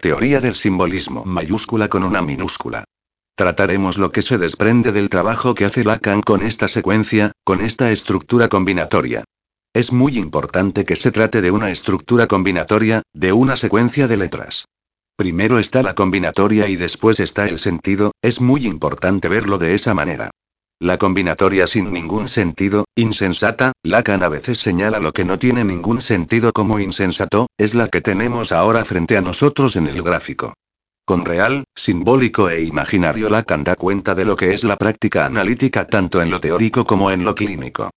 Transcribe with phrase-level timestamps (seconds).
[0.00, 2.84] Teoría del simbolismo mayúscula con una minúscula.
[3.36, 7.92] Trataremos lo que se desprende del trabajo que hace Lacan con esta secuencia, con esta
[7.92, 9.24] estructura combinatoria.
[9.74, 14.64] Es muy importante que se trate de una estructura combinatoria, de una secuencia de letras.
[15.16, 19.92] Primero está la combinatoria y después está el sentido, es muy importante verlo de esa
[19.92, 20.30] manera.
[20.82, 26.00] La combinatoria sin ningún sentido, insensata, Lacan a veces señala lo que no tiene ningún
[26.00, 30.54] sentido como insensato, es la que tenemos ahora frente a nosotros en el gráfico.
[31.04, 35.86] Con real, simbólico e imaginario Lacan da cuenta de lo que es la práctica analítica
[35.86, 37.90] tanto en lo teórico como en lo clínico.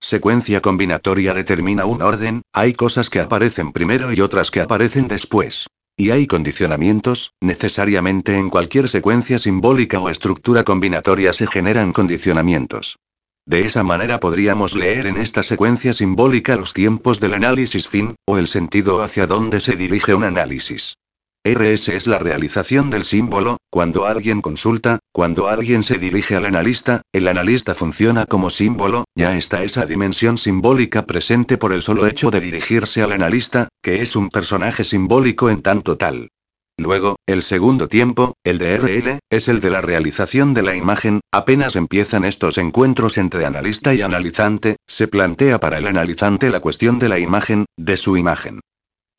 [0.00, 5.66] Secuencia combinatoria determina un orden, hay cosas que aparecen primero y otras que aparecen después.
[6.00, 12.98] Y hay condicionamientos, necesariamente en cualquier secuencia simbólica o estructura combinatoria se generan condicionamientos.
[13.44, 18.38] De esa manera podríamos leer en esta secuencia simbólica los tiempos del análisis fin, o
[18.38, 20.96] el sentido hacia dónde se dirige un análisis.
[21.42, 27.00] RS es la realización del símbolo, cuando alguien consulta, cuando alguien se dirige al analista,
[27.14, 32.30] el analista funciona como símbolo, ya está esa dimensión simbólica presente por el solo hecho
[32.30, 36.28] de dirigirse al analista, que es un personaje simbólico en tanto tal.
[36.76, 41.20] Luego, el segundo tiempo, el de RL, es el de la realización de la imagen,
[41.32, 46.98] apenas empiezan estos encuentros entre analista y analizante, se plantea para el analizante la cuestión
[46.98, 48.60] de la imagen, de su imagen.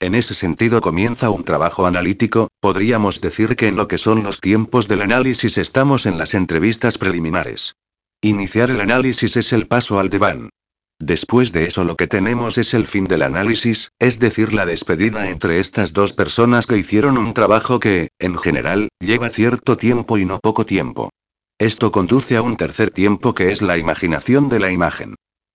[0.01, 4.41] En ese sentido comienza un trabajo analítico, podríamos decir que en lo que son los
[4.41, 7.75] tiempos del análisis estamos en las entrevistas preliminares.
[8.19, 10.49] Iniciar el análisis es el paso al diván.
[10.99, 15.29] Después de eso lo que tenemos es el fin del análisis, es decir, la despedida
[15.29, 20.25] entre estas dos personas que hicieron un trabajo que, en general, lleva cierto tiempo y
[20.25, 21.11] no poco tiempo.
[21.59, 25.13] Esto conduce a un tercer tiempo que es la imaginación de la imagen.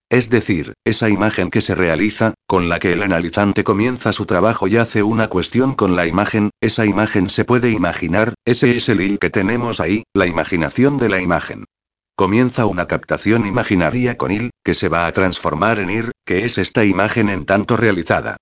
[0.08, 4.68] Es decir, esa imagen que se realiza, con la que el analizante comienza su trabajo
[4.68, 9.00] y hace una cuestión con la imagen, esa imagen se puede imaginar, ese es el
[9.00, 11.64] il que tenemos ahí, la imaginación de la imagen.
[12.14, 16.56] Comienza una captación imaginaria con il, que se va a transformar en ir, que es
[16.56, 18.36] esta imagen en tanto realizada.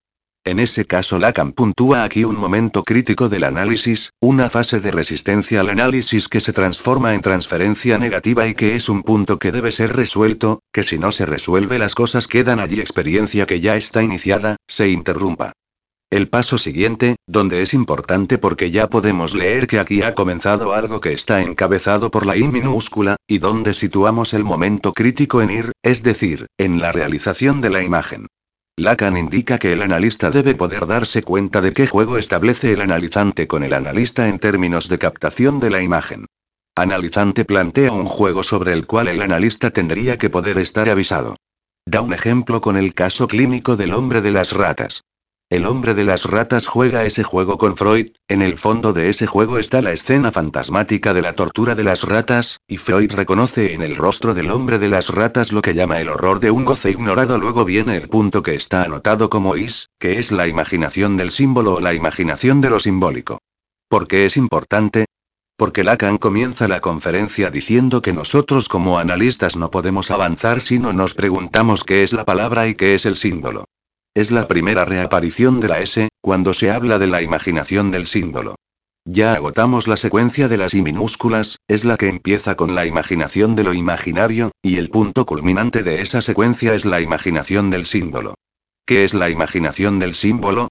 [0.46, 5.60] En ese caso Lacan puntúa aquí un momento crítico del análisis, una fase de resistencia
[5.60, 9.72] al análisis que se transforma en transferencia negativa y que es un punto que debe
[9.72, 14.02] ser resuelto, que si no se resuelve las cosas quedan allí experiencia que ya está
[14.02, 15.52] iniciada, se interrumpa.
[16.10, 21.00] El paso siguiente, donde es importante porque ya podemos leer que aquí ha comenzado algo
[21.00, 25.72] que está encabezado por la I minúscula, y donde situamos el momento crítico en ir,
[25.82, 28.26] es decir, en la realización de la imagen.
[28.76, 33.46] Lacan indica que el analista debe poder darse cuenta de qué juego establece el analizante
[33.46, 36.26] con el analista en términos de captación de la imagen.
[36.74, 41.36] Analizante plantea un juego sobre el cual el analista tendría que poder estar avisado.
[41.86, 45.04] Da un ejemplo con el caso clínico del hombre de las ratas.
[45.54, 49.28] El hombre de las ratas juega ese juego con Freud, en el fondo de ese
[49.28, 53.80] juego está la escena fantasmática de la tortura de las ratas, y Freud reconoce en
[53.80, 56.90] el rostro del hombre de las ratas lo que llama el horror de un goce
[56.90, 57.38] ignorado.
[57.38, 61.74] Luego viene el punto que está anotado como is, que es la imaginación del símbolo
[61.74, 63.38] o la imaginación de lo simbólico.
[63.88, 65.04] ¿Por qué es importante?
[65.56, 70.92] Porque Lacan comienza la conferencia diciendo que nosotros como analistas no podemos avanzar si no
[70.92, 73.66] nos preguntamos qué es la palabra y qué es el símbolo.
[74.14, 78.54] Es la primera reaparición de la S, cuando se habla de la imaginación del símbolo.
[79.04, 83.56] Ya agotamos la secuencia de las I minúsculas, es la que empieza con la imaginación
[83.56, 88.34] de lo imaginario, y el punto culminante de esa secuencia es la imaginación del símbolo.
[88.86, 90.68] ¿Qué es la imaginación del símbolo?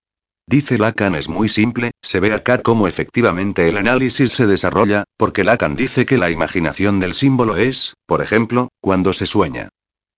[0.47, 5.43] Dice Lacan es muy simple, se ve acá cómo efectivamente el análisis se desarrolla, porque
[5.43, 9.67] Lacan dice que la imaginación del símbolo es, por ejemplo, cuando se sueña.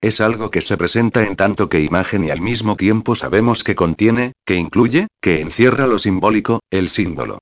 [0.00, 3.74] Es algo que se presenta en tanto que imagen y al mismo tiempo sabemos que
[3.74, 7.38] contiene, que incluye, que encierra lo simbólico, el símbolo.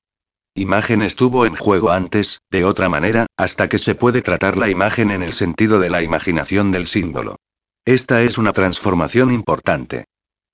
[0.55, 5.11] Imagen estuvo en juego antes, de otra manera, hasta que se puede tratar la imagen
[5.11, 7.37] en el sentido de la imaginación del símbolo.
[7.85, 10.05] Esta es una transformación importante.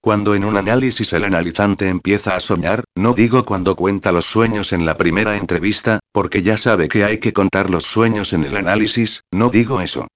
[0.00, 4.72] Cuando en un análisis el analizante empieza a soñar, no digo cuando cuenta los sueños
[4.72, 8.56] en la primera entrevista, porque ya sabe que hay que contar los sueños en el
[8.56, 10.08] análisis, no digo eso.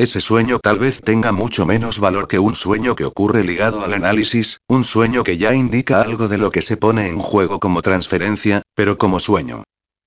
[0.00, 3.92] Ese sueño tal vez tenga mucho menos valor que un sueño que ocurre ligado al
[3.92, 7.82] análisis, un sueño que ya indica algo de lo que se pone en juego como
[7.82, 9.62] transferencia, pero como sueño.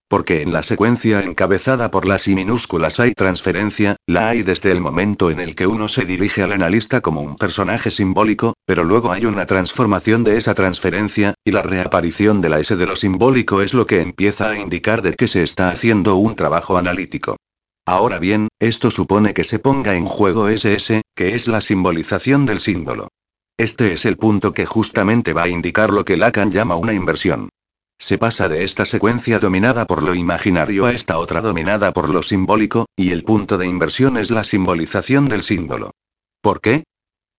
[0.07, 4.81] Porque en la secuencia encabezada por las I minúsculas hay transferencia, la hay desde el
[4.81, 9.11] momento en el que uno se dirige al analista como un personaje simbólico, pero luego
[9.11, 13.61] hay una transformación de esa transferencia, y la reaparición de la S de lo simbólico
[13.61, 17.37] es lo que empieza a indicar de que se está haciendo un trabajo analítico.
[17.85, 22.61] Ahora bien, esto supone que se ponga en juego SS, que es la simbolización del
[22.61, 23.09] símbolo.
[23.57, 27.49] Este es el punto que justamente va a indicar lo que Lacan llama una inversión.
[27.99, 32.23] Se pasa de esta secuencia dominada por lo imaginario a esta otra dominada por lo
[32.23, 35.91] simbólico, y el punto de inversión es la simbolización del símbolo.
[36.41, 36.83] ¿Por qué?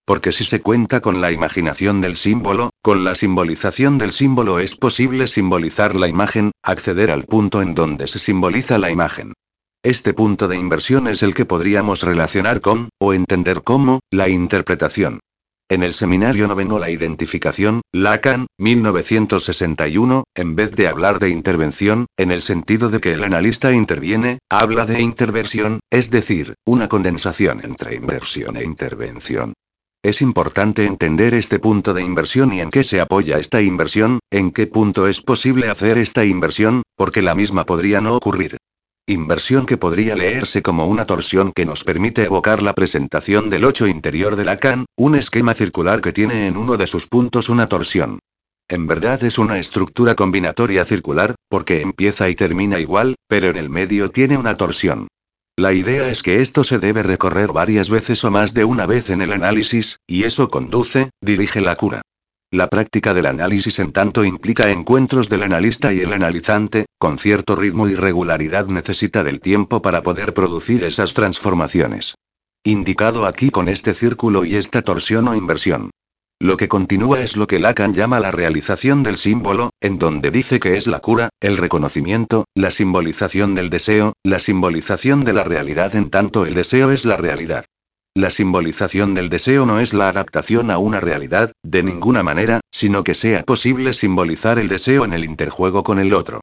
[0.05, 4.75] Porque si se cuenta con la imaginación del símbolo, con la simbolización del símbolo es
[4.75, 9.33] posible simbolizar la imagen, acceder al punto en donde se simboliza la imagen.
[9.85, 15.19] Este punto de inversión es el que podríamos relacionar con, o entender como, la interpretación.
[15.69, 22.31] En el seminario noveno La identificación, Lacan, 1961, en vez de hablar de intervención, en
[22.31, 27.93] el sentido de que el analista interviene, habla de interversión, es decir, una condensación entre
[27.93, 29.53] inversión e intervención.
[30.03, 34.49] Es importante entender este punto de inversión y en qué se apoya esta inversión, en
[34.49, 38.57] qué punto es posible hacer esta inversión, porque la misma podría no ocurrir.
[39.07, 43.85] Inversión que podría leerse como una torsión que nos permite evocar la presentación del 8
[43.85, 48.17] interior de Lacan, un esquema circular que tiene en uno de sus puntos una torsión.
[48.67, 53.69] En verdad es una estructura combinatoria circular, porque empieza y termina igual, pero en el
[53.69, 55.07] medio tiene una torsión.
[55.55, 59.11] La idea es que esto se debe recorrer varias veces o más de una vez
[59.11, 62.01] en el análisis, y eso conduce, dirige la cura.
[62.51, 67.55] La práctica del análisis en tanto implica encuentros del analista y el analizante, con cierto
[67.55, 72.15] ritmo y regularidad necesita del tiempo para poder producir esas transformaciones.
[72.63, 75.91] Indicado aquí con este círculo y esta torsión o inversión.
[76.39, 80.59] Lo que continúa es lo que Lacan llama la realización del símbolo, en donde dice
[80.59, 85.95] que es la cura, el reconocimiento, la simbolización del deseo, la simbolización de la realidad
[85.95, 87.65] en tanto el deseo es la realidad.
[88.17, 93.03] La simbolización del deseo no es la adaptación a una realidad, de ninguna manera, sino
[93.03, 96.39] que sea posible simbolizar el deseo en el interjuego con el otro.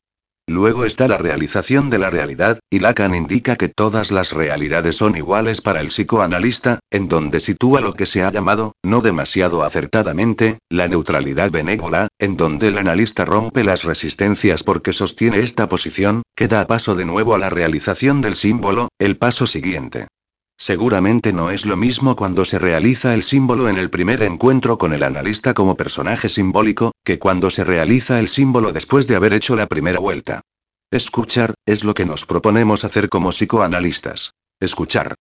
[0.46, 5.16] Luego está la realización de la realidad, y Lacan indica que todas las realidades son
[5.16, 10.58] iguales para el psicoanalista, en donde sitúa lo que se ha llamado, no demasiado acertadamente,
[10.68, 16.48] la neutralidad benévola, en donde el analista rompe las resistencias porque sostiene esta posición, que
[16.48, 20.08] da paso de nuevo a la realización del símbolo, el paso siguiente.
[20.62, 24.92] Seguramente no es lo mismo cuando se realiza el símbolo en el primer encuentro con
[24.92, 29.56] el analista como personaje simbólico, que cuando se realiza el símbolo después de haber hecho
[29.56, 30.42] la primera vuelta.
[30.92, 34.34] Escuchar, es lo que nos proponemos hacer como psicoanalistas.
[34.60, 35.16] Escuchar.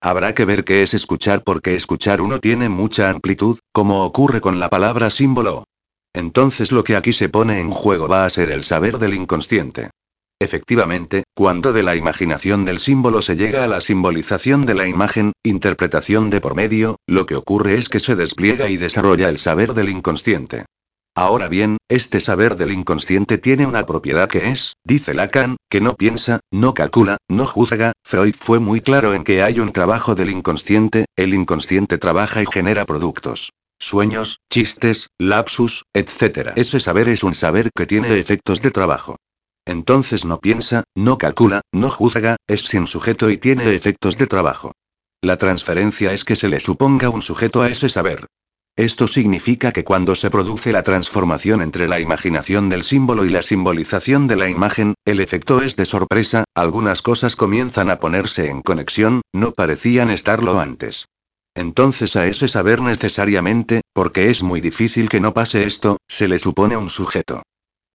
[0.00, 4.58] Habrá que ver qué es escuchar porque escuchar uno tiene mucha amplitud, como ocurre con
[4.58, 5.68] la palabra símbolo.
[6.12, 9.90] Entonces lo que aquí se pone en juego va a ser el saber del inconsciente.
[10.42, 15.32] Efectivamente, cuando de la imaginación del símbolo se llega a la simbolización de la imagen,
[15.44, 19.74] interpretación de por medio, lo que ocurre es que se despliega y desarrolla el saber
[19.74, 20.64] del inconsciente.
[21.14, 25.94] Ahora bien, este saber del inconsciente tiene una propiedad que es, dice Lacan, que no
[25.94, 27.92] piensa, no calcula, no juzga.
[28.02, 32.46] Freud fue muy claro en que hay un trabajo del inconsciente, el inconsciente trabaja y
[32.46, 33.50] genera productos.
[33.78, 36.52] Sueños, chistes, lapsus, etc.
[36.56, 39.16] Ese saber es un saber que tiene efectos de trabajo.
[39.70, 44.72] Entonces no piensa, no calcula, no juzga, es sin sujeto y tiene efectos de trabajo.
[45.22, 48.26] La transferencia es que se le suponga un sujeto a ese saber.
[48.74, 53.42] Esto significa que cuando se produce la transformación entre la imaginación del símbolo y la
[53.42, 58.62] simbolización de la imagen, el efecto es de sorpresa, algunas cosas comienzan a ponerse en
[58.62, 61.06] conexión, no parecían estarlo antes.
[61.54, 66.40] Entonces a ese saber necesariamente, porque es muy difícil que no pase esto, se le
[66.40, 67.44] supone un sujeto.